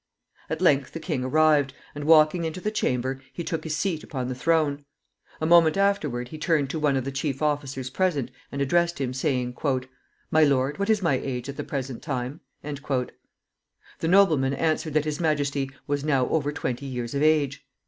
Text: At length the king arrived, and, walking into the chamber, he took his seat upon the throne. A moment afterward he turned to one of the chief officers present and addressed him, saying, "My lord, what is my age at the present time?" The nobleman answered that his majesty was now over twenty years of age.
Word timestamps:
At 0.49 0.63
length 0.63 0.93
the 0.93 0.99
king 0.99 1.23
arrived, 1.23 1.75
and, 1.93 2.05
walking 2.05 2.43
into 2.43 2.59
the 2.59 2.71
chamber, 2.71 3.21
he 3.33 3.43
took 3.43 3.63
his 3.63 3.77
seat 3.77 4.03
upon 4.03 4.29
the 4.29 4.33
throne. 4.33 4.83
A 5.39 5.45
moment 5.45 5.77
afterward 5.77 6.29
he 6.29 6.39
turned 6.39 6.71
to 6.71 6.79
one 6.79 6.97
of 6.97 7.05
the 7.05 7.11
chief 7.11 7.39
officers 7.39 7.91
present 7.91 8.31
and 8.51 8.63
addressed 8.63 8.99
him, 8.99 9.13
saying, 9.13 9.55
"My 10.31 10.43
lord, 10.43 10.79
what 10.79 10.89
is 10.89 11.03
my 11.03 11.19
age 11.19 11.49
at 11.49 11.57
the 11.57 11.63
present 11.63 12.01
time?" 12.01 12.39
The 12.63 13.11
nobleman 14.01 14.55
answered 14.55 14.95
that 14.95 15.05
his 15.05 15.19
majesty 15.19 15.69
was 15.85 16.03
now 16.03 16.27
over 16.29 16.51
twenty 16.51 16.87
years 16.87 17.13
of 17.13 17.21
age. 17.21 17.63